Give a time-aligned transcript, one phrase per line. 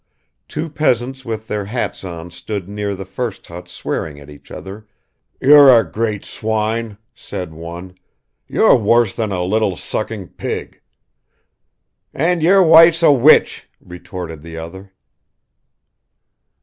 [0.47, 4.87] Two peasants with their hats on stood near the first hut swearing at each other.
[5.39, 7.93] "You're a great swine," said one,
[8.47, 10.81] "you're worse than a little sucking pig."
[12.15, 14.91] "And your wife's a witch," retorted the other.